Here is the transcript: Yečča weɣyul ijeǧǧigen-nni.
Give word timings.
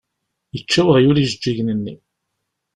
Yečča 0.55 0.81
weɣyul 0.85 1.17
ijeǧǧigen-nni. 1.19 1.95